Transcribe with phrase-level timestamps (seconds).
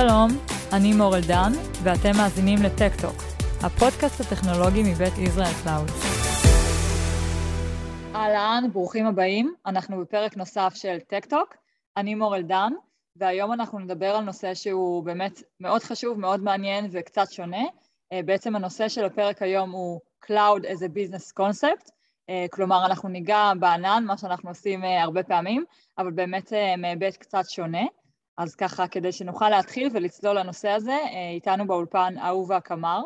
[0.00, 0.28] שלום,
[0.72, 1.52] אני מורל דן,
[1.82, 3.16] ואתם מאזינים לטקטוק,
[3.62, 5.88] הפודקאסט הטכנולוגי מבית ישראל קלאוד.
[8.14, 11.56] אהלן, ברוכים הבאים, אנחנו בפרק נוסף של טקטוק,
[11.96, 12.72] אני מורל דן,
[13.16, 17.64] והיום אנחנו נדבר על נושא שהוא באמת מאוד חשוב, מאוד מעניין וקצת שונה.
[18.12, 21.90] אה, בעצם הנושא של הפרק היום הוא Cloud as a Business Concept,
[22.30, 25.64] אה, כלומר אנחנו ניגע בענן, מה שאנחנו עושים אה, הרבה פעמים,
[25.98, 27.82] אבל באמת מהיבט קצת שונה.
[28.38, 30.98] אז ככה, כדי שנוכל להתחיל ולצלול לנושא הזה,
[31.34, 33.02] איתנו באולפן אהובה קמר.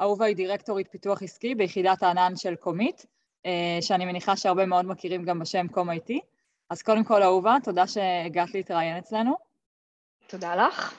[0.00, 3.06] אהובה היא דירקטורית פיתוח עסקי ביחידת הענן של קומית,
[3.80, 6.20] שאני מניחה שהרבה מאוד מכירים גם בשם קום איי-טי.
[6.70, 9.36] אז קודם כל, אהובה, תודה שהגעת להתראיין אצלנו.
[10.26, 10.94] תודה לך,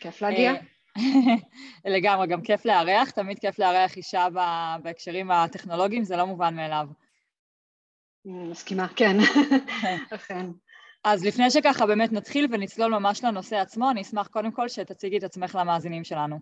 [0.00, 0.52] כיף להגיע.
[1.84, 4.26] לגמרי, גם כיף לארח, תמיד כיף לארח אישה
[4.82, 6.86] בהקשרים הטכנולוגיים, זה לא מובן מאליו.
[8.24, 9.16] מסכימה, כן,
[10.14, 10.46] אכן.
[11.08, 15.24] אז לפני שככה באמת נתחיל ונצלול ממש לנושא עצמו, אני אשמח קודם כל שתציגי את
[15.24, 16.38] עצמך למאזינים שלנו.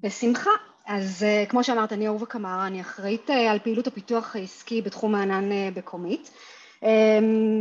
[0.00, 0.50] בשמחה.
[0.86, 5.14] אז uh, כמו שאמרת, אני אהובה קמרה, אני אחראית uh, על פעילות הפיתוח העסקי בתחום
[5.14, 6.30] הענן uh, בקומית.
[6.80, 6.84] Um,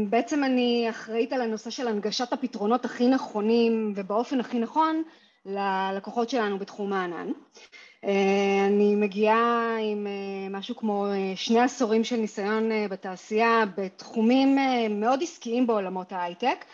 [0.10, 5.04] בעצם אני אחראית על הנושא של הנגשת הפתרונות הכי נכונים ובאופן הכי נכון
[5.46, 7.32] ללקוחות שלנו בתחום הענן.
[8.06, 14.58] אה, אני מגיעה עם אה, משהו כמו אה, שני עשורים של ניסיון בתעשייה בתחומים
[14.90, 16.66] מאוד עסקיים בעולמות ההייטק.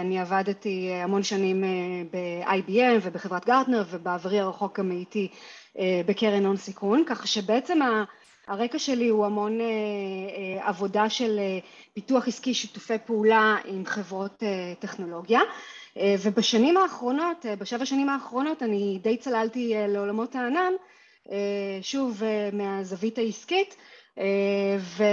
[0.00, 1.64] אני עבדתי המון שנים
[2.10, 5.28] ב-IBM ובחברת גרטנר ובעברי הרחוק גם הייתי
[6.06, 7.78] בקרן הון סיכון, ככה שבעצם
[8.48, 9.58] הרקע שלי הוא המון
[10.60, 11.40] עבודה של
[11.94, 14.42] פיתוח עסקי, שיתופי פעולה עם חברות
[14.78, 15.40] טכנולוגיה.
[15.96, 20.72] אה, ובשנים האחרונות, אה, בשבע שנים האחרונות אני די צללתי אה, לעולמות הענן,
[21.82, 23.76] שוב מהזווית העסקית,
[24.78, 25.04] ו,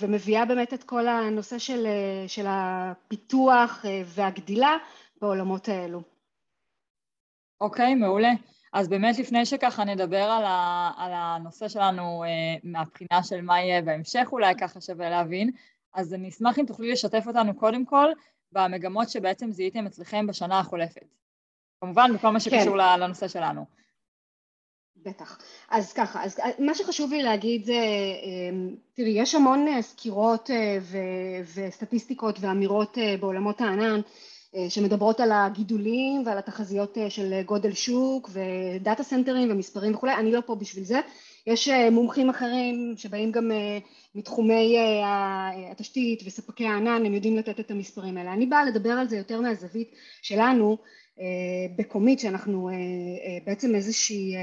[0.00, 1.86] ומביאה באמת את כל הנושא של,
[2.26, 4.76] של הפיתוח והגדילה
[5.20, 6.02] בעולמות האלו.
[7.60, 8.30] אוקיי, okay, מעולה.
[8.72, 12.24] אז באמת לפני שככה נדבר על, ה, על הנושא שלנו
[12.64, 15.50] מהבחינה של מה יהיה בהמשך אולי ככה שווה להבין,
[15.94, 18.06] אז אני אשמח אם תוכלי לשתף אותנו קודם כל
[18.52, 21.06] במגמות שבעצם זיהיתם אצלכם בשנה החולפת.
[21.80, 23.00] כמובן בכל מה שקשור כן.
[23.00, 23.64] לנושא שלנו.
[24.96, 25.38] בטח.
[25.70, 27.82] אז ככה, אז מה שחשוב לי להגיד זה,
[28.22, 34.00] אמ, תראי, יש המון אה, סקירות אה, ו- וסטטיסטיקות ואמירות אה, בעולמות הענן
[34.68, 40.54] שמדברות על הגידולים ועל התחזיות של גודל שוק ודאטה סנטרים ומספרים וכולי, אני לא פה
[40.54, 41.00] בשביל זה,
[41.46, 43.78] יש אה, מומחים אחרים שבאים גם אה,
[44.14, 48.32] מתחומי אה, התשתית וספקי הענן, הם יודעים לתת את המספרים האלה.
[48.32, 49.90] אני באה לדבר על זה יותר מהזווית
[50.22, 50.78] שלנו
[51.76, 52.70] בקומית, שאנחנו
[53.46, 54.34] בעצם איזושהי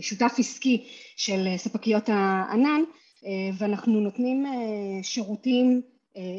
[0.00, 0.84] שותף עסקי
[1.16, 2.82] של ספקיות הענן,
[3.58, 4.44] ואנחנו נותנים
[5.02, 5.82] שירותים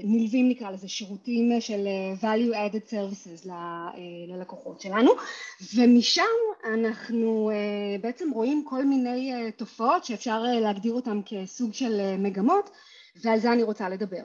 [0.03, 1.87] נלווים נקרא לזה, שירותים של
[2.21, 3.49] value added services
[4.27, 5.11] ללקוחות שלנו
[5.75, 6.23] ומשם
[6.73, 7.51] אנחנו
[8.01, 12.69] בעצם רואים כל מיני תופעות שאפשר להגדיר אותן כסוג של מגמות
[13.23, 14.23] ועל זה אני רוצה לדבר.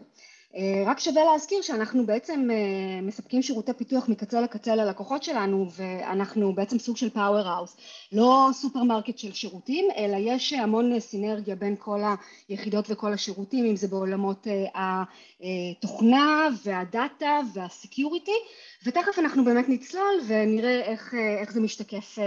[0.57, 6.55] אה, רק שווה להזכיר שאנחנו בעצם אה, מספקים שירותי פיתוח מקצה לקצה ללקוחות שלנו ואנחנו
[6.55, 7.77] בעצם סוג של powerhouse,
[8.13, 12.01] לא סופרמרקט של שירותים אלא יש המון סינרגיה בין כל
[12.49, 15.03] היחידות וכל השירותים אם זה בעולמות אה,
[15.71, 18.39] התוכנה והדאטה וה security
[18.87, 22.19] ותכף אנחנו באמת נצלול ונראה איך, איך זה משתקף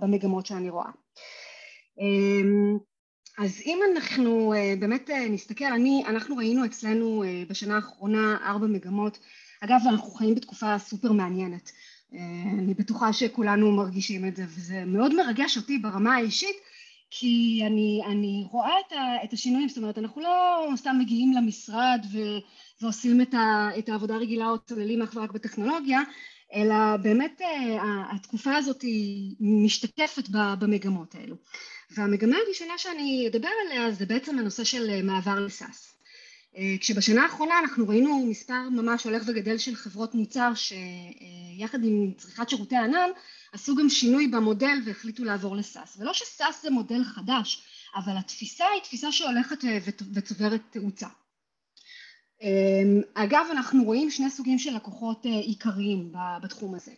[0.00, 0.90] במגמות שאני רואה.
[3.40, 8.66] אז אם אנחנו אה, באמת אה, נסתכל, אני, אנחנו ראינו אצלנו אה, בשנה האחרונה ארבע
[8.66, 9.18] מגמות,
[9.60, 11.70] אגב אנחנו חיים בתקופה סופר מעניינת,
[12.58, 16.56] אני בטוחה שכולנו מרגישים את זה וזה מאוד מרגש אותי ברמה האישית
[17.10, 22.06] כי אני, אני רואה את, ה, את השינויים, זאת אומרת אנחנו לא סתם מגיעים למשרד
[22.12, 22.18] ו,
[22.80, 26.00] ועושים את, ה, את העבודה הרגילה או צוללים אך ורק בטכנולוגיה
[26.54, 27.40] אלא באמת
[28.12, 30.28] התקופה הזאת היא משתקפת
[30.58, 31.36] במגמות האלו
[31.90, 35.96] והמגמה הראשונה שאני אדבר עליה זה בעצם הנושא של אה, מעבר לסאס.
[36.56, 42.48] אה, כשבשנה האחרונה אנחנו ראינו מספר ממש הולך וגדל של חברות מוצר שיחד עם צריכת
[42.48, 43.08] שירותי ענן
[43.52, 45.96] עשו גם שינוי במודל והחליטו לעבור לסאס.
[46.00, 47.62] ולא שסאס זה מודל חדש,
[47.94, 49.78] אבל התפיסה היא תפיסה שהולכת אה,
[50.14, 51.08] וצוברת תאוצה.
[53.14, 56.12] אגב, אנחנו רואים שני סוגים של לקוחות עיקריים
[56.42, 56.92] בתחום הזה.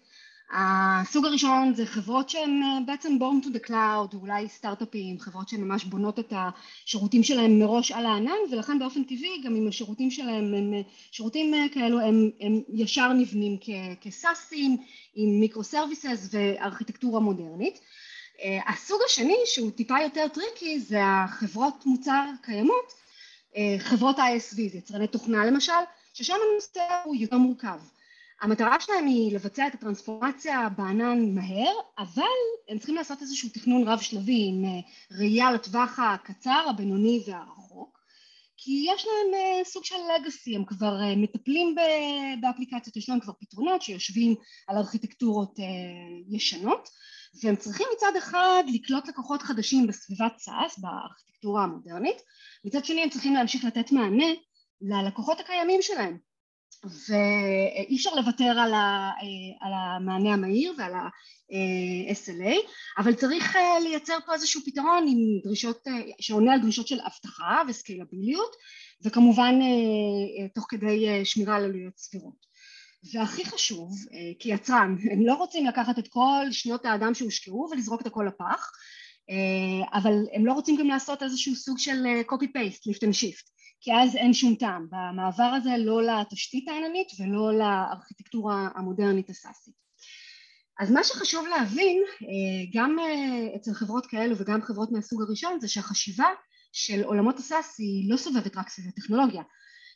[0.51, 5.61] הסוג הראשון זה חברות שהן אה, בעצם born to the cloud, אולי סטארט-אפים, חברות שהן
[5.61, 10.55] ממש בונות את השירותים שלהם מראש על הענן ולכן באופן טבעי גם אם השירותים שלהם
[10.55, 10.81] הם אה,
[11.11, 13.59] שירותים אה, כאלו הם, הם ישר נבנים
[14.01, 14.77] כ SaaS ים
[15.15, 17.81] עם microservices וארכיטקטורה מודרנית.
[18.67, 22.93] הסוג השני שהוא טיפה יותר טריקי זה החברות מוצר קיימות,
[23.79, 25.73] חברות ISV, יצרני תוכנה למשל,
[26.15, 27.79] ששם הנושא הוא יותר מורכב.
[28.43, 32.23] המטרה שלהם היא לבצע את הטרנספורמציה בענן מהר, אבל
[32.69, 34.81] הם צריכים לעשות איזשהו תכנון רב שלבי עם אה,
[35.19, 37.99] ראייה לטווח הקצר, הבינוני והרחוק,
[38.57, 41.75] כי יש להם אה, סוג של לגאסי, הם כבר אה, מטפלים
[42.41, 44.35] באפליקציות, יש להם כבר פתרונות שיושבים
[44.69, 45.59] על ארכיטקטורות
[46.31, 46.89] ישנות,
[47.43, 52.17] והם צריכים מצד אחד לקלוט לקוחות חדשים בסביבת סאס, בארכיטקטורה המודרנית,
[52.65, 54.27] מצד שני הם צריכים להמשיך לתת מענה
[54.81, 56.32] ללקוחות הקיימים שלהם
[56.85, 59.11] ואי אפשר לוותר על, ה,
[59.61, 62.55] על המענה המהיר ועל ה-SLA
[62.99, 67.63] אבל צריך אה, לייצר פה איזשהו פתרון עם דרישות, אה, שעונה על דרישות של אבטחה
[67.69, 68.57] וסקיילביליות
[69.05, 72.53] וכמובן אה, תוך כדי שמירה על עלויות סבירות.
[73.15, 73.93] והכי חשוב
[74.39, 78.71] כיצרן הם לא רוצים לקחת את כל שניות האדם שהושקעו ולזרוק את הכל לפח
[79.93, 83.53] אבל הם לא רוצים גם לעשות איזשהו סוג של copy paste, lift and shift
[83.83, 84.87] כי אז אין שום טעם.
[84.91, 89.75] במעבר הזה לא לתשתית העננית ולא לארכיטקטורה המודרנית הסאסית.
[90.81, 95.69] אז מה שחשוב להבין אה, גם אה, אצל חברות כאלו וגם חברות מהסוג הראשון זה
[95.69, 96.27] שהחשיבה
[96.73, 99.43] של עולמות הסאס היא לא סובבת רק סביב הטכנולוגיה.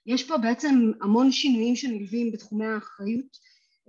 [0.06, 3.36] יש פה בעצם המון שינויים שנלווים בתחומי האחריות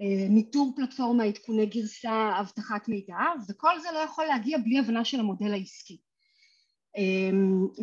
[0.02, 3.18] אה, ניטור פלטפורמה, עדכוני גרסה, אבטחת מידע
[3.50, 5.98] וכל זה לא יכול להגיע בלי הבנה של המודל העסקי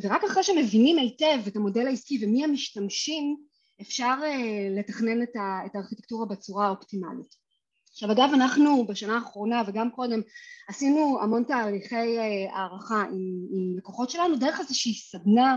[0.02, 3.36] ורק אחרי שמבינים היטב את המודל העסקי ומי המשתמשים
[3.80, 7.44] אפשר אה, לתכנן את הארכיטקטורה בצורה האופטימלית.
[7.90, 10.20] עכשיו אגב אנחנו בשנה האחרונה וגם קודם
[10.68, 15.56] עשינו המון תהליכי אה, הערכה עם, עם לקוחות שלנו דרך איזושהי סדנה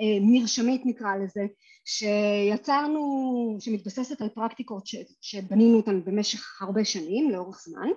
[0.00, 1.46] אה, מרשמית נקרא לזה
[1.84, 7.88] שיצרנו, שמתבססת על פרקטיקות ש, שבנינו אותן במשך הרבה שנים לאורך זמן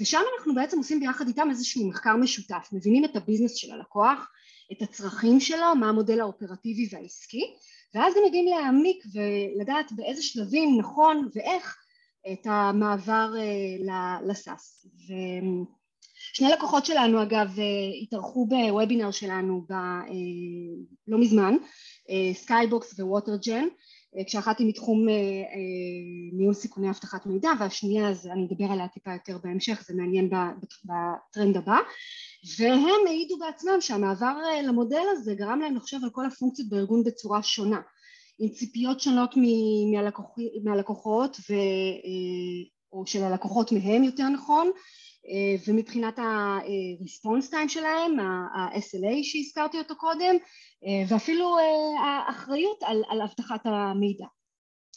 [0.00, 4.30] ושם אנחנו בעצם עושים ביחד איתם איזשהו מחקר משותף, מבינים את ה business של הלקוח,
[4.72, 7.54] את הצרכים שלו, מה המודל האופרטיבי והעסקי,
[7.94, 11.76] ואז גם יודעים להעמיק ולדעת באיזה שלבים נכון ואיך
[12.32, 14.86] את המעבר אה, ל SaaS.
[15.04, 17.64] ושני לקוחות שלנו אגב אה,
[18.02, 20.08] התארחו בוובינר שלנו ב, אה,
[21.08, 21.54] לא מזמן,
[22.34, 23.68] Skybox ו Watergen אה,
[24.26, 25.18] כשאחת היא מתחום אה, אה,
[26.32, 30.30] ניהול סיכוני אבטחת מידע והשנייה אז אני אדבר עליה טיפה יותר בהמשך זה מעניין
[30.84, 31.78] בטרנד הבא.
[32.58, 37.80] והם העידו בעצמם שהמעבר למודל הזה גרם להם לחשוב על כל הפונקציות בארגון בצורה שונה
[38.38, 39.34] עם ציפיות שונות
[40.64, 41.54] מהלקוחות ו...
[42.92, 44.70] או של הלקוחות מהם יותר נכון
[45.66, 50.36] ומבחינת ה-response time שלהם, ה-SLA שהזכרתי אותו קודם
[51.08, 51.56] ואפילו
[52.04, 54.26] האחריות על, על אבטחת המידע.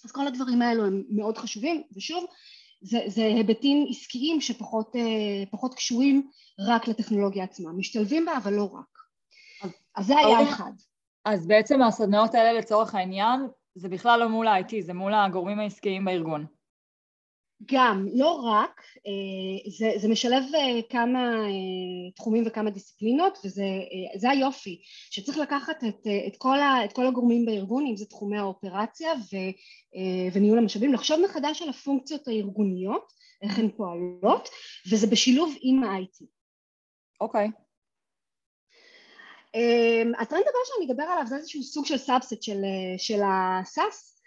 [0.06, 2.26] אז כל הדברים האלו הם מאוד חשובים ושוב
[2.82, 8.86] זה, זה היבטים עסקיים שפחות קשורים רק לטכנולוגיה עצמה, משתלבים בה אבל לא רק.
[9.64, 10.72] אז, אז זה היה אחד.
[11.26, 16.06] אז בעצם הסדנאות האלה לצורך העניין זה בכלל לא מול ה-IT, זה מול הגורמים העסקיים
[16.06, 16.46] בארגון.
[17.66, 24.82] גם, לא רק, אה, זה, זה משלב אה, כמה אה, תחומים וכמה דיסציפלינות וזה היופי,
[25.10, 29.36] שצריך לקחת את, את, כל ה, את כל הגורמים בארגון, אם זה תחומי האופרציה ו,
[30.34, 34.50] וניהול המשאבים, לחשוב מחדש על הפונקציות הארגוניות, איך הן פועלות,
[34.92, 36.26] וזה בשילוב עם ה-IT.
[37.22, 37.48] אוקיי.
[37.48, 37.64] Okay.
[40.20, 42.62] הטרנד הבא שאני אדבר עליו זה איזשהו סוג של subset של,
[42.98, 44.22] של ה SaaS,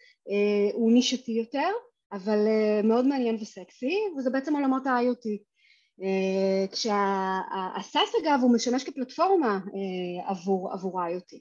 [0.74, 1.70] הוא נישתי יותר
[2.12, 5.26] אבל uh, מאוד מעניין וסקסי וזה בעצם עולמות ה-IoT
[6.00, 11.38] uh, כשהסאס אגב הוא משמש כפלטפורמה uh, עבור, עבור ה-IoT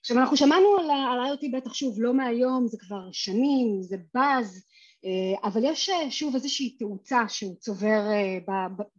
[0.00, 4.64] עכשיו אנחנו שמענו על, על IoT בטח שוב לא מהיום זה כבר שנים זה באז
[5.04, 8.00] uh, אבל יש uh, שוב איזושהי תאוצה שהוא צובר
[8.46, 8.50] uh,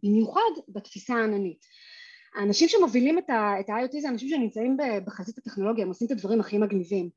[0.02, 1.64] במיוחד בתפיסה העננית
[2.38, 4.76] האנשים שמובילים את ה-IoT זה אנשים שנמצאים
[5.06, 7.10] בחזית הטכנולוגיה הם עושים את הדברים הכי מגניבים אה,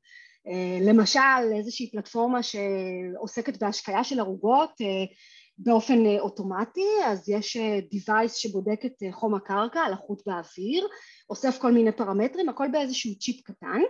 [0.80, 1.20] למשל
[1.56, 4.86] איזושהי פלטפורמה שעוסקת בהשקיה של ערוגות אה,
[5.58, 7.56] באופן אה, אוטומטי אז יש
[7.94, 10.86] device שבודק את חום הקרקע, הלחות באוויר,
[11.30, 13.80] אוסף כל מיני פרמטרים, הכל באיזשהו צ'יפ קטן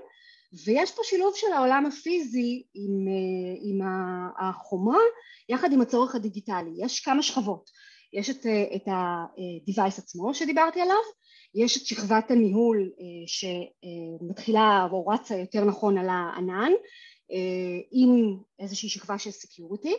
[0.64, 3.06] ויש פה שילוב של העולם הפיזי עם,
[3.62, 3.88] עם
[4.38, 4.98] החומה
[5.48, 7.70] יחד עם הצורך הדיגיטלי, יש כמה שכבות,
[8.14, 11.02] יש את, את ה-device עצמו שדיברתי עליו
[11.54, 16.72] יש את שכבת הניהול אה, שמתחילה או רצה יותר נכון על הענן
[17.32, 19.94] אה, עם איזושהי שכבה של security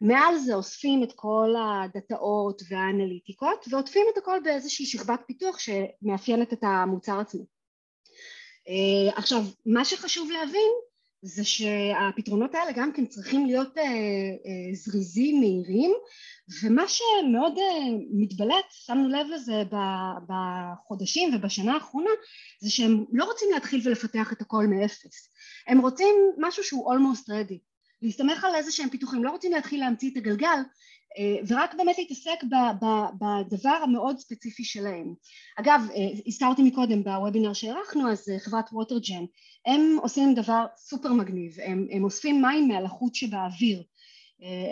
[0.00, 6.62] מעל זה אוספים את כל הדאטאות והאנליטיקות ועוטפים את הכל באיזושהי שכבת פיתוח שמאפיינת את
[6.62, 7.44] המוצר עצמו.
[8.68, 10.70] אה, עכשיו מה שחשוב להבין
[11.22, 15.92] זה שהפתרונות האלה גם כן צריכים להיות אה, אה, זריזים, מהירים
[16.62, 19.62] ומה שמאוד אה, מתבלט, שמנו לב לזה
[20.28, 22.10] בחודשים ובשנה האחרונה
[22.60, 25.30] זה שהם לא רוצים להתחיל ולפתח את הכל מאפס.
[25.66, 27.58] הם רוצים משהו שהוא almost ready.
[28.02, 30.58] להסתמך על איזה שהם פיתוחים, לא רוצים להתחיל להמציא את הגלגל
[31.48, 32.44] ורק באמת להתעסק
[33.20, 35.14] בדבר המאוד ספציפי שלהם.
[35.56, 35.80] אגב,
[36.26, 39.24] הזכרתי מקודם בוובינר שערכנו, אז חברת ווטרג'ן,
[39.66, 43.82] הם עושים דבר סופר מגניב, הם, הם אוספים מים מהלחות שבאוויר,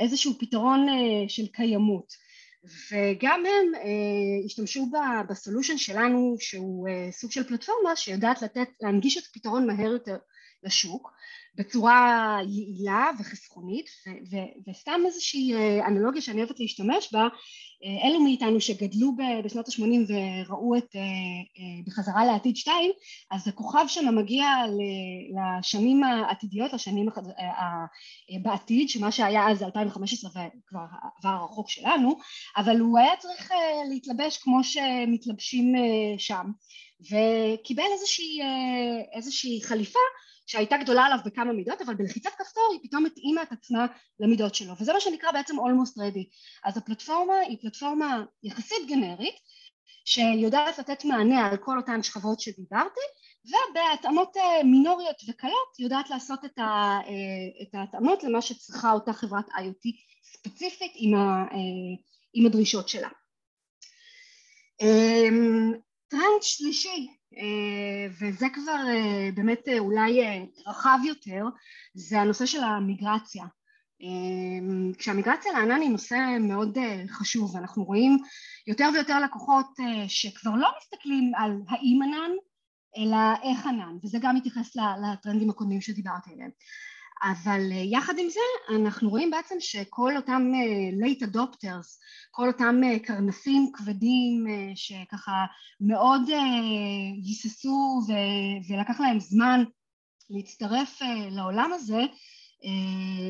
[0.01, 0.87] איזשהו פתרון
[1.29, 2.29] של קיימות.
[2.65, 4.91] וגם הם אה, השתמשו
[5.29, 10.17] בסולושן שלנו שהוא אה, סוג של פלטפורמה שיודעת לתת, להנגיש את הפתרון מהר יותר
[10.63, 11.13] לשוק
[11.59, 17.29] בצורה יעילה וחסכונית ו- ו- וסתם איזושהי אה, אנלוגיה שאני אוהבת להשתמש בה
[17.85, 19.13] אה, אלו מאיתנו שגדלו
[19.45, 21.03] בשנות ה-80 וראו את אה,
[21.87, 22.91] בחזרה לעתיד 2
[23.31, 24.49] אז הכוכב שם מגיע
[25.35, 27.09] לשנים העתידיות, לשנים
[28.43, 30.81] בעתיד שמה שהיה אז 2015 וכבר
[31.19, 32.19] עבר הרחוק שלנו
[32.57, 33.51] אבל הוא היה צריך
[33.91, 35.75] להתלבש כמו שמתלבשים
[36.19, 36.47] שם
[37.01, 38.41] וקיבל איזושהי,
[39.15, 39.99] איזושהי חליפה
[40.49, 43.87] שהייתה גדולה עליו בכמה מידות אבל בלחיצת כפתור היא פתאום התאימה את עצמה
[44.21, 46.25] למידות שלו וזה מה שנקרא בעצם almost ready
[46.65, 49.35] אז הפלטפורמה היא פלטפורמה יחסית גנרית
[50.05, 53.01] שיודעת לתת מענה על כל אותן שכבות שדיברתי
[53.45, 59.49] ובהתאמות אה, מינוריות וקלות יודעת לעשות את, ה, אה, את ההתאמות למה שצריכה אותה חברת
[59.49, 59.89] IoT
[60.23, 61.59] ספציפית עם, ה, אה,
[62.35, 63.09] עם הדרישות שלה.
[66.09, 67.18] טרנד שלישי
[68.21, 70.21] וזה כבר אה, באמת אה, אולי
[70.67, 71.45] רחב יותר,
[71.95, 73.45] זה הנושא של המיגרציה.
[74.99, 78.19] כשהמיגרציה לענן היא נושא מאוד חשוב, אנחנו רואים
[78.67, 79.67] יותר ויותר לקוחות
[80.09, 82.31] שכבר לא מסתכלים על האם ענן,
[82.97, 86.51] אלא איך ענן, וזה גם מתייחס לטרנדים הקודמים שדיברתי עליהם.
[87.23, 91.99] אבל אה, יחד עם זה אנחנו רואים בעצם שכל אותם אה, late adopters,
[92.31, 95.45] כל אותם אה, קרנפים כבדים שככה
[95.81, 96.23] מאוד
[97.25, 98.01] היססו
[98.69, 99.65] ולקח להם זמן
[100.31, 100.99] להצטרף
[101.31, 102.01] לעולם הזה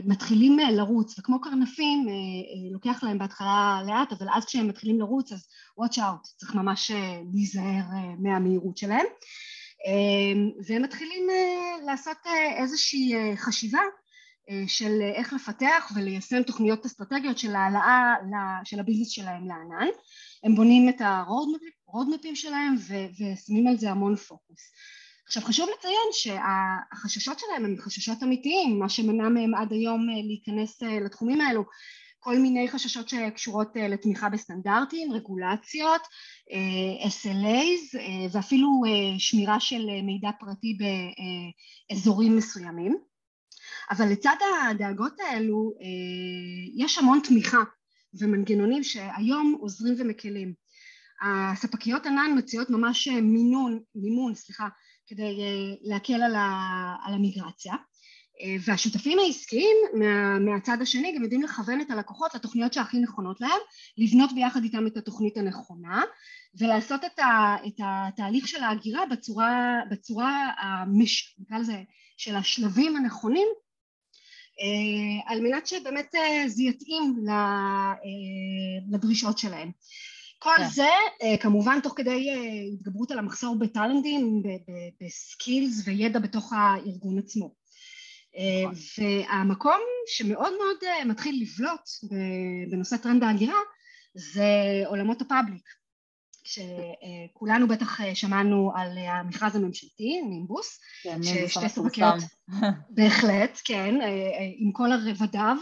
[0.04, 1.18] מתחילים לרוץ.
[1.18, 2.06] וכמו קרנפים
[2.72, 5.48] לוקח להם בהתחלה לאט אבל אז כשהם מתחילים לרוץ אז
[5.80, 6.90] watch out צריך ממש
[7.32, 7.84] להיזהר
[8.18, 9.06] מהמהירות שלהם
[10.66, 13.80] והם מתחילים אה, לעשות אה, איזושהי אה, חשיבה
[14.66, 18.14] של איך לפתח וליישם תוכניות אסטרטגיות של העלאה
[18.64, 19.88] של הביזנס שלהם לענן.
[20.44, 21.00] הם בונים את
[21.86, 24.72] הרודמפים שלהם ושמים על זה המון פוקוס.
[25.26, 28.78] עכשיו חשוב לציין שהחששות שלהם הם חששות אמיתיים.
[28.78, 31.64] מה שמנע מהם עד היום להיכנס לתחומים האלו
[32.20, 36.00] כל מיני חששות שקשורות אה, לתמיכה בסטנדרטים, רגולציות,
[36.52, 38.68] אה, SLAs אה, ואפילו
[39.18, 40.78] שמירה של מידע פרטי
[41.90, 42.96] באזורים מסוימים.
[43.90, 44.36] אבל לצד
[44.70, 45.72] הדאגות האלו
[46.76, 47.58] יש המון תמיכה
[48.20, 50.54] ומנגנונים שהיום עוזרים ומקלים.
[51.22, 54.68] הספקיות ענן מציעות ממש מינון, מימון, סליחה,
[55.06, 55.36] כדי
[55.82, 56.22] להקל
[57.04, 57.74] על המיגרציה.
[58.64, 63.60] והשותפים העסקיים מה, מהצד השני גם יודעים לכוון את הלקוחות לתוכניות שהכי נכונות להם,
[63.98, 66.02] לבנות ביחד איתם את התוכנית הנכונה
[66.58, 71.82] ולעשות את, ה, את התהליך של ההגירה בצורה, בצורה המש, נקרא לזה,
[72.16, 73.48] של השלבים הנכונים
[74.60, 77.92] אה, על מנת שבאמת אה, זה יתאים אה,
[78.90, 79.70] לדרישות שלהם.
[80.38, 80.58] כל yeah.
[80.58, 80.68] כן.
[80.68, 80.88] זה
[81.40, 82.30] כמובן תוך כדי
[82.72, 84.42] התגברות על המחסור בטאלנטים,
[85.00, 87.54] בסקילס וידע בתוך הארגון עצמו.
[88.38, 88.74] נכון.
[88.98, 91.80] והמקום שמאוד מאוד אה, מתחיל לבלוט
[92.70, 93.58] בנושא טרנד ההגירה
[94.14, 95.68] זה עולמות ה public
[96.44, 102.14] שכולנו בטח אה, שמענו על המכרז הממשלתי, נימבוס, כן, ששתי ספקיות,
[102.96, 104.08] בהחלט, כן, אה,
[104.58, 105.56] עם כל הרבדיו,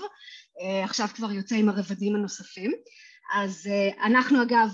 [0.84, 2.72] עכשיו כבר יוצא עם הרבדים הנוספים,
[3.34, 3.66] אז
[4.04, 4.68] אנחנו אגב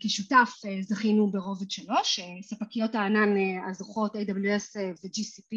[0.00, 3.34] כשותף זכינו ברובד שלוש, ספקיות הענן
[3.70, 5.54] הזוכות AWS ו-GCP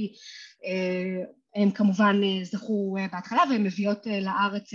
[1.56, 4.74] הם כמובן אה, זכו אה, בהתחלה והן מביאות אה, לארץ,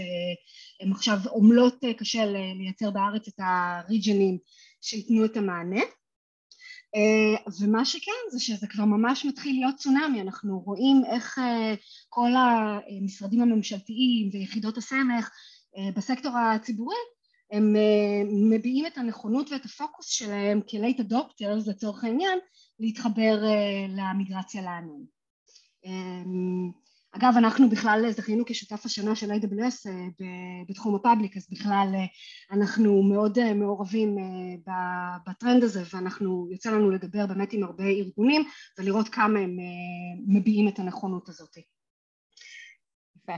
[0.81, 2.25] הן עכשיו עמלות קשה
[2.59, 4.39] לייצר בארץ את הריג'נים
[4.81, 5.81] שייתנו את המענה.
[7.61, 11.39] ומה שכן זה שזה כבר ממש מתחיל להיות צונאמי, אנחנו רואים איך
[12.09, 15.31] כל המשרדים הממשלתיים ויחידות הסמך
[15.97, 16.97] בסקטור הציבורי
[17.53, 17.75] הם
[18.51, 22.39] מביעים את הנכונות ואת הפוקוס שלהם כ-late adopters לצורך העניין
[22.81, 23.43] להתחבר
[23.89, 25.16] למיגרציה לענן
[27.17, 30.25] אגב אנחנו בכלל זכינו כשותף השנה של AWS אה,
[30.69, 32.05] בתחום הפאבליק אז בכלל אה,
[32.57, 34.17] אנחנו מאוד אה, מעורבים
[35.27, 38.45] בטרנד הזה ואנחנו יוצא לנו לדבר באמת עם הרבה ארגונים
[38.79, 39.57] ולראות כמה הם
[40.27, 41.57] מביעים את הנכונות הזאת.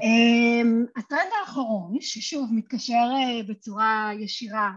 [0.02, 3.04] אמ, הטרנד האחרון ששוב מתקשר
[3.48, 4.72] בצורה ישירה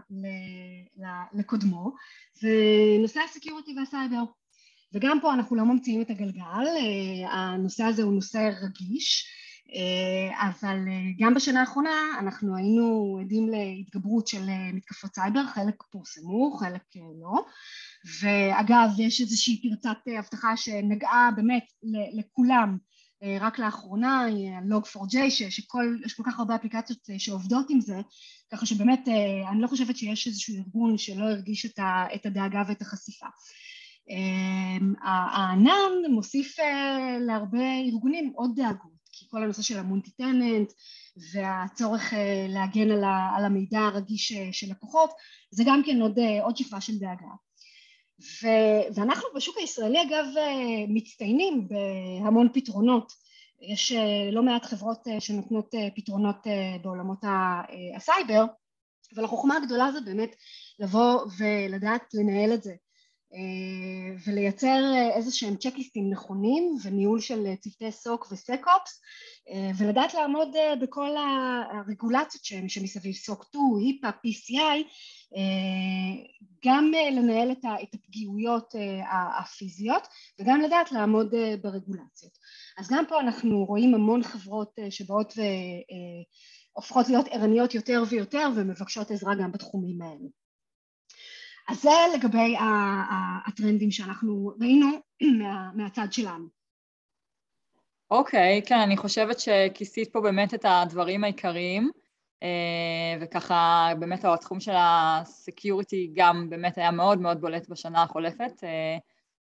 [1.32, 1.92] לקודמו
[2.34, 2.50] זה
[3.00, 4.22] נושא ה security והסייבר
[4.94, 9.26] וגם פה אנחנו לא ממציאים את הגלגל, אה, הנושא הזה הוא נושא רגיש
[10.40, 10.78] אבל
[11.18, 16.82] גם בשנה האחרונה אנחנו היינו עדים להתגברות של מתקפות סייבר, חלק פורסמו, חלק
[17.22, 17.44] לא,
[18.20, 21.64] ואגב יש איזושהי פרצת אבטחה שנגעה באמת
[22.12, 22.78] לכולם
[23.40, 24.26] רק לאחרונה,
[24.70, 25.60] log4j, שיש
[26.16, 28.00] כל כך הרבה אפליקציות שעובדות עם זה,
[28.52, 29.08] ככה שבאמת
[29.50, 31.66] אני לא חושבת שיש איזשהו ארגון שלא הרגיש
[32.14, 33.26] את הדאגה ואת החשיפה.
[35.02, 36.56] הענן מוסיף
[37.20, 40.72] להרבה ארגונים עוד דאגות, כי כל הנושא של המונטי טננט
[41.32, 42.12] והצורך
[42.48, 42.90] להגן
[43.36, 45.10] על המידע הרגיש של לקוחות,
[45.50, 47.32] זה גם כן עוד, עוד שכבה של דאגה.
[48.42, 48.46] ו,
[48.94, 50.24] ואנחנו בשוק הישראלי אגב
[50.88, 53.12] מצטיינים בהמון פתרונות,
[53.60, 53.92] יש
[54.32, 56.36] לא מעט חברות שנותנות פתרונות
[56.82, 57.24] בעולמות
[57.96, 58.44] הסייבר,
[59.14, 60.36] אבל החוכמה הגדולה זה באמת
[60.78, 62.72] לבוא ולדעת לנהל את זה
[64.26, 64.78] ולייצר
[65.16, 69.00] איזה שהם צ'קליסטים נכונים וניהול של צוותי SOC ו SecOps
[69.78, 70.48] ולדעת לעמוד
[70.82, 71.10] בכל
[71.72, 74.84] הרגולציות שהם שמסביב SOC 2, HIPAA, PCI
[76.66, 78.74] גם לנהל את הפגיעויות
[79.40, 80.02] הפיזיות
[80.40, 82.32] וגם לדעת לעמוד ברגולציות.
[82.78, 85.34] אז גם פה אנחנו רואים המון חברות שבאות
[86.76, 90.41] והופכות להיות ערניות יותר ויותר ומבקשות עזרה גם בתחומים האלו.
[91.68, 92.56] אז זה לגבי
[93.46, 94.86] הטרנדים שאנחנו ראינו
[95.38, 96.46] מה, מהצד שלנו.
[98.10, 101.90] אוקיי, okay, כן, אני חושבת שכיסית פה באמת את הדברים העיקריים,
[102.42, 108.64] אה, וככה באמת התחום של הסקיוריטי גם באמת היה מאוד מאוד בולט בשנה החולפת.
[108.64, 108.96] אה,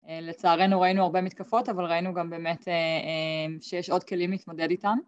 [0.09, 2.69] אה, לצערנו ראינו הרבה מתקפות, אבל ראינו גם באמת
[3.61, 4.99] שיש עוד כלים להתמודד איתן.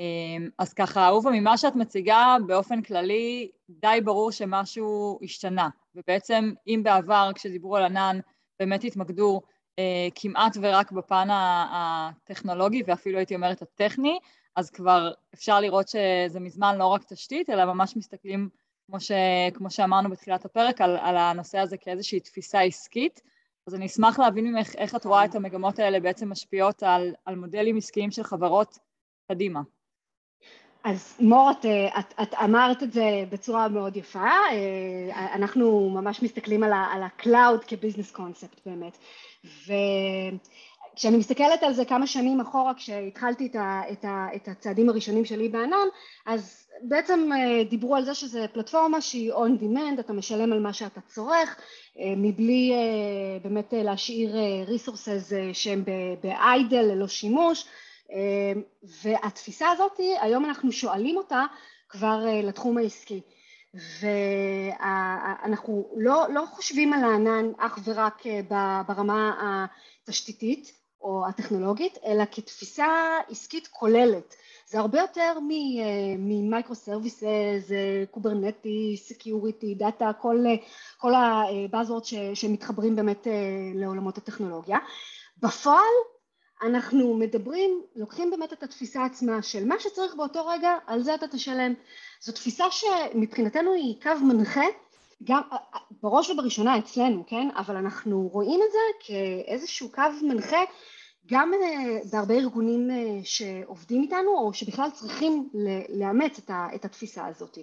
[0.00, 5.68] אמ, אז ככה, אהובה, ממה שאת מציגה באופן כללי, די ברור שמשהו השתנה.
[5.94, 8.20] ובעצם, אם בעבר, כשדיברו על ענן,
[8.60, 9.40] באמת התמקדו
[9.78, 14.18] אה, כמעט ורק בפן הטכנולוגי, ואפילו הייתי אומרת הטכני,
[14.56, 18.48] אז כבר אפשר לראות שזה מזמן לא רק תשתית, אלא ממש מסתכלים,
[18.86, 19.12] כמו, ש,
[19.54, 23.20] כמו שאמרנו בתחילת הפרק, על, על הנושא הזה כאיזושהי תפיסה עסקית.
[23.66, 27.36] אז אני אשמח להבין ממך איך את רואה את המגמות האלה בעצם משפיעות על, על
[27.36, 28.78] מודלים עסקיים של חברות
[29.28, 29.60] קדימה.
[30.84, 31.66] אז מור, את,
[31.98, 38.10] את, את אמרת את זה בצורה מאוד יפה, אה, אנחנו ממש מסתכלים על ה-cloud כביזנס
[38.10, 38.98] קונספט באמת,
[39.44, 45.24] וכשאני מסתכלת על זה כמה שנים אחורה, כשהתחלתי את, ה, את, ה, את הצעדים הראשונים
[45.24, 45.86] שלי בענן,
[46.26, 50.72] אז בעצם אה, דיברו על זה שזה פלטפורמה שהיא on demand, אתה משלם על מה
[50.72, 51.56] שאתה צורך,
[51.98, 52.72] אה, מבלי
[53.42, 55.84] באמת להשאיר resources שהם
[56.22, 57.64] ב-idle ללא שימוש,
[59.02, 61.44] והתפיסה הזאת, היום אנחנו שואלים אותה
[61.88, 63.20] כבר אה, לתחום העסקי.
[64.00, 68.40] ואנחנו לא, לא חושבים על הענן אך ורק אה,
[68.86, 69.32] ברמה
[70.02, 72.86] התשתיתית או הטכנולוגית, אלא כתפיסה
[73.30, 74.34] עסקית כוללת.
[74.66, 75.38] זה הרבה יותר
[76.18, 77.70] מ microservices,
[78.10, 80.44] Kubernetes, security, דאטה, כל,
[80.98, 82.02] כל ה buzzword
[82.34, 83.32] שמתחברים באמת אה,
[83.74, 84.78] לעולמות הטכנולוגיה.
[85.42, 85.94] בפועל
[86.64, 91.28] אנחנו מדברים, לוקחים באמת את התפיסה עצמה של מה שצריך באותו רגע, על זה אתה
[91.28, 91.74] תשלם.
[92.20, 94.64] זו תפיסה שמבחינתנו היא קו מנחה,
[95.24, 95.40] גם
[96.02, 97.48] בראש ובראשונה אצלנו, כן?
[97.56, 100.60] אבל אנחנו רואים את זה כאיזשהו קו מנחה
[101.26, 105.48] גם אה, בהרבה ארגונים אה, שעובדים איתנו או שבכלל צריכים
[105.88, 106.40] לאמץ
[106.74, 107.58] את התפיסה הזאת.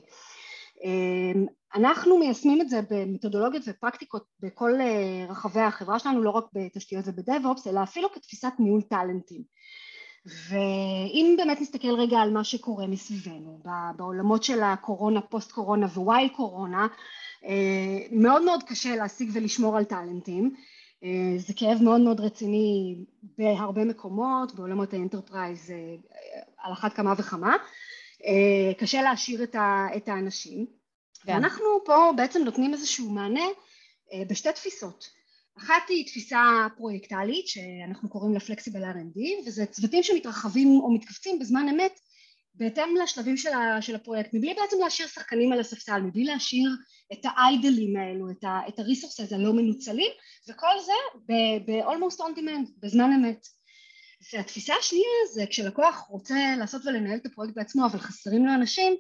[0.84, 7.06] אמ, אנחנו מיישמים את זה במתודולוגיות ופרקטיקות בכל אה, רחבי החברה שלנו, לא רק בתשתיות
[7.08, 9.42] ובדאב-אופס, אלא אפילו כתפיסת ניהול טאלנטים.
[10.26, 13.60] ואם באמת נסתכל רגע על מה שקורה מסביבנו,
[13.96, 16.88] בעולמות של הקורונה, פוסט קורונה ווייל קורונה,
[17.46, 20.56] אה, מאוד מאוד קשה להשיג ולשמור על טאלנטים.
[21.04, 22.96] אה, זה כאב מאוד מאוד רציני
[23.38, 25.74] בהרבה מקומות, בעולמות ה enterprise
[26.58, 27.56] על אחת כמה וכמה.
[28.78, 29.44] קשה להשאיר
[29.96, 30.66] את האנשים.
[31.26, 31.34] כן.
[31.34, 33.46] ואנחנו פה בעצם נותנים איזשהו מענה
[34.14, 35.10] אה, בשתי תפיסות.
[35.58, 41.66] אחת היא תפיסה פרויקטלית שאנחנו קוראים לה flexible R&D וזה צוותים שמתרחבים או מתכווצים בזמן
[41.70, 42.00] אמת
[42.56, 43.50] בהתאם לשלבים של,
[43.82, 46.70] של הפרויקט מבלי בעצם להשאיר שחקנים על הספסל, מבלי להשאיר
[47.14, 50.12] את ה idle ים האלו, את ה-resources הלא מנוצלים
[50.50, 50.94] וכל זה
[51.26, 53.48] ב-almost on demand, בזמן אמת.
[54.34, 58.94] והתפיסה השנייה זה כשלקוח רוצה לעשות ולנהל את הפרויקט בעצמו אבל חסרים לו אנשים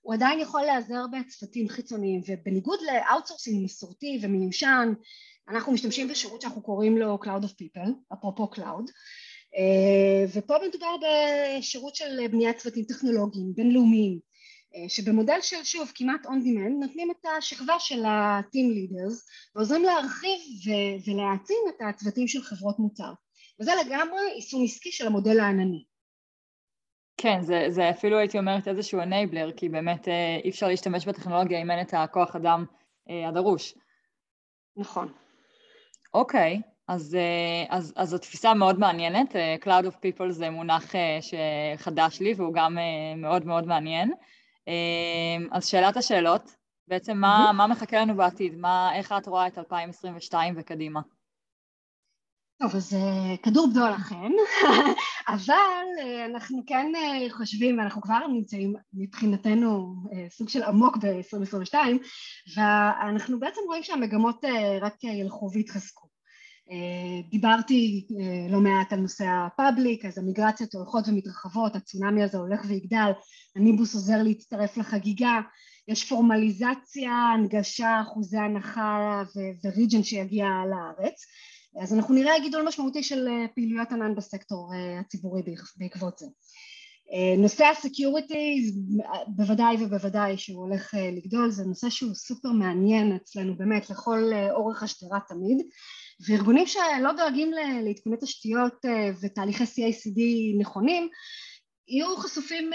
[0.00, 4.92] הוא עדיין יכול להיעזר בצוותים חיצוניים ובניגוד לאאוטסורסינג מסורתי ומיושן
[5.48, 8.90] אנחנו משתמשים בשירות שאנחנו קוראים לו Cloud of People, אפרופו Cloud
[9.56, 14.18] אה, ופה מדובר בשירות של בניית צוותים טכנולוגיים בינלאומיים
[14.74, 19.14] אה, שבמודל של שוב כמעט on demand נותנים את השכבה של ה-team leaders
[19.54, 20.40] ועוזרים להרחיב
[21.06, 23.12] ולהעצים את הצוותים של חברות מוצר
[23.60, 25.84] וזה לגמרי יישום עסקי של המודל הענני
[27.22, 31.62] כן, זה, זה אפילו הייתי אומרת איזשהו אנייבלר, כי באמת אה, אי אפשר להשתמש בטכנולוגיה
[31.62, 32.64] אם אין את הכוח אדם
[33.10, 33.74] אה, הדרוש.
[34.76, 35.12] נכון.
[36.14, 42.20] אוקיי, אז, אה, אז, אז זו תפיסה מאוד מעניינת, Cloud of People זה מונח שחדש
[42.20, 42.78] לי והוא גם
[43.16, 44.12] מאוד מאוד מעניין.
[45.52, 46.56] אז שאלת השאלות,
[46.88, 47.52] בעצם מה, mm-hmm.
[47.52, 48.56] מה מחכה לנו בעתיד?
[48.56, 51.00] מה, איך את רואה את 2022 וקדימה?
[52.62, 54.30] טוב, אז אה, כדור בדול לכם,
[55.34, 59.94] אבל אה, אנחנו כן אה, חושבים, ואנחנו כבר נמצאים מבחינתנו
[60.30, 61.74] סוג של עמוק ב-2022,
[62.56, 64.44] ואנחנו בעצם רואים שהמגמות
[64.80, 66.08] רק ילכו ויתחזקו.
[67.30, 68.06] דיברתי
[68.50, 73.10] לא מעט על נושא הפאבליק, אז המיגרציות הולכות ומתרחבות, הצונאמי הזה הולך ויגדל,
[73.56, 75.40] הניבוס עוזר להצטרף לחגיגה,
[75.88, 79.22] יש פורמליזציה, הנגשה, אחוזי הנחה
[79.64, 81.24] וריג'ן שיגיע לארץ
[81.78, 85.42] אז אנחנו נראה גידול משמעותי של אה, פעילויות ענן בסקטור אה, הציבורי
[85.76, 86.26] בעקבות זה.
[87.12, 88.72] אה, נושא הסקיוריטי
[89.28, 95.18] בוודאי ובוודאי שהוא הולך לגדול, זה נושא שהוא סופר מעניין אצלנו באמת לכל אורך השדרה
[95.28, 95.66] תמיד
[96.28, 97.50] וארגונים שלא דואגים
[97.84, 98.74] לעדכוני תשתיות
[99.22, 100.20] ותהליכי CICD
[100.60, 101.08] נכונים
[101.88, 102.70] יהיו חשופים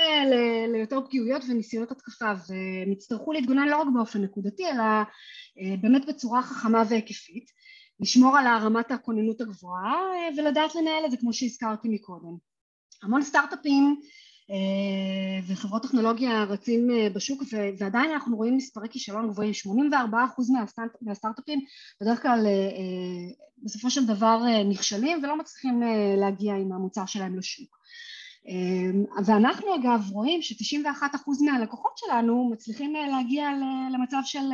[0.74, 4.84] ליותר פגיעויות וניסיונות התקפה והם יצטרכו להתגונן לא רק באופן נקודתי אלא
[5.82, 7.46] באמת בצורה חכמה והיקפית
[8.00, 12.38] לשמור על הרמת הכוננות הגבוהה אה, ולדעת לנהל את זה כמו שהזכרתי מקודם.
[13.04, 14.02] המון סטארט-אפים
[14.52, 17.44] אה, וחברות טכנולוגיה רצים אה, בשוק
[17.78, 20.04] ועדיין אנחנו רואים מספרי כישלון גבוהים 84%
[21.02, 21.60] מהסטארט-אפים
[22.02, 22.46] בדרך כלל
[23.64, 25.82] בסופו של דבר נכשלים ולא מצליחים
[26.18, 27.78] להגיע עם המוצר שלהם לשוק
[29.26, 31.02] ואנחנו אגב רואים ש91%
[31.46, 33.50] מהלקוחות שלנו מצליחים להגיע
[33.94, 34.50] למצב של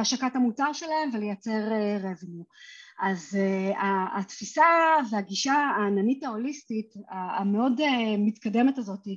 [0.00, 1.68] השקת המוצר שלהם ולייצר
[2.02, 2.44] revenue.
[3.02, 3.76] אה, אז uh,
[4.18, 4.62] התפיסה
[5.10, 7.80] והגישה העננית ההוליסטית המאוד
[8.18, 9.08] מתקדמת הזאת,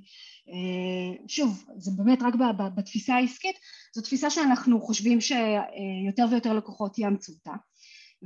[1.27, 2.33] שוב זה באמת רק
[2.75, 3.55] בתפיסה העסקית,
[3.95, 7.53] זו תפיסה שאנחנו חושבים שיותר ויותר לקוחות יאמצו אותה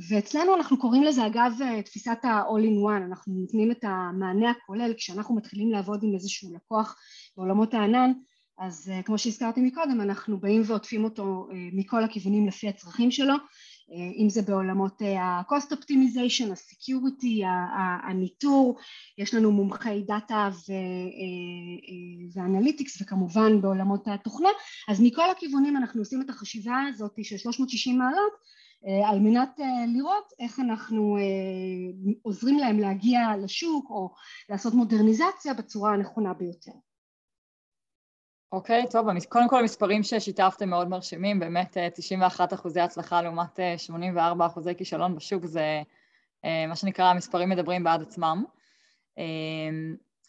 [0.09, 1.53] ואצלנו אנחנו קוראים לזה אגב
[1.85, 6.95] תפיסת ה-all in one, אנחנו נותנים את המענה הכולל כשאנחנו מתחילים לעבוד עם איזשהו לקוח
[7.37, 8.11] בעולמות הענן
[8.59, 13.33] אז אה, כמו שהזכרתי מקודם אנחנו באים ועוטפים אותו אה, מכל הכיוונים לפי הצרכים שלו
[13.33, 17.45] אה, אם זה בעולמות ה-cost optimization, ה-security,
[18.09, 18.77] הניטור,
[19.17, 20.49] יש לנו מומחי דאטה
[22.35, 24.49] ואנליטיקס וכמובן בעולמות התוכנה,
[24.89, 28.33] אז מכל הכיוונים אנחנו עושים את החשיבה הזאת של 360 מעלות
[29.05, 31.17] על מנת לראות איך אנחנו
[32.21, 34.13] עוזרים להם להגיע לשוק או
[34.49, 36.71] לעשות מודרניזציה בצורה הנכונה ביותר.
[38.51, 43.59] אוקיי, okay, טוב, קודם כל המספרים ששיתפתם מאוד מרשימים, באמת 91 אה, אחוזי הצלחה לעומת
[43.77, 45.81] 84 אה, אחוזי כישלון בשוק, זה
[46.45, 48.43] אה, מה שנקרא, המספרים מדברים בעד עצמם.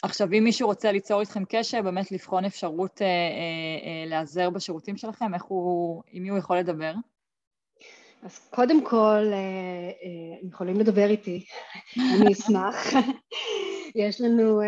[0.03, 3.01] עכשיו, אם מישהו רוצה ליצור איתכם קשר, באמת לבחון אפשרות
[4.07, 6.93] להיעזר בשירותים שלכם, איך הוא, עם מי הוא יכול לדבר?
[8.23, 9.33] אז קודם כל,
[10.43, 11.45] הם יכולים לדבר איתי,
[12.17, 12.77] אני אשמח.
[13.95, 14.65] יש לנו uh,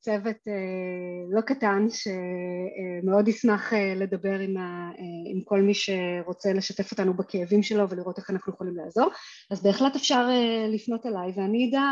[0.00, 4.90] צוות uh, לא קטן שמאוד ישמח uh, לדבר עם, ה,
[5.30, 9.10] עם כל מי שרוצה לשתף אותנו בכאבים שלו ולראות איך אנחנו יכולים לעזור
[9.50, 10.28] אז בהחלט אפשר
[10.68, 11.82] לפנות אליי ואני אדע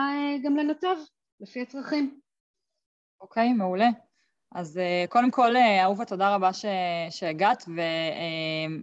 [0.44, 0.96] גם לנתב
[1.40, 2.18] לפי הצרכים.
[3.20, 3.88] אוקיי, okay, מעולה.
[4.54, 6.64] אז קודם כל, אהובה, תודה רבה ש...
[7.10, 7.64] שהגעת,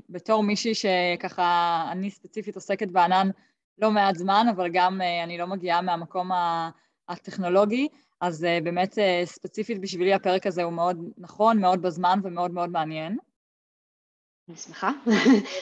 [0.10, 3.30] ובתור מישהי שככה, אני ספציפית עוסקת בענן
[3.78, 6.69] לא מעט זמן, אבל גם אני לא מגיעה מהמקום ה...
[7.10, 7.88] הטכנולוגי,
[8.22, 12.69] אז uh, באמת uh, ספציפית בשבילי הפרק הזה הוא מאוד נכון, מאוד בזמן ומאוד מאוד
[12.69, 13.17] מעניין.
[14.50, 14.91] אני שמחה.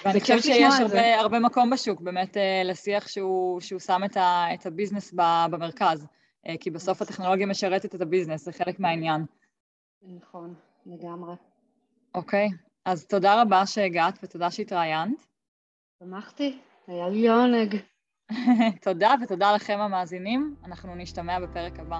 [0.05, 4.45] ואני חושבת שיש הרבה, הרבה מקום בשוק באמת uh, לשיח שהוא, שהוא שם את, ה,
[4.53, 5.13] את הביזנס
[5.51, 9.25] במרכז, uh, כי בסוף הטכנולוגיה משרתת את הביזנס, זה חלק מהעניין.
[10.01, 10.53] נכון,
[10.85, 11.35] לגמרי.
[12.15, 12.57] אוקיי, okay.
[12.85, 15.27] אז תודה רבה שהגעת ותודה שהתראיינת.
[15.99, 17.75] שמחתי, היה לי עונג.
[18.81, 20.55] תודה, ותודה לכם המאזינים.
[20.65, 21.99] אנחנו נשתמע בפרק הבא.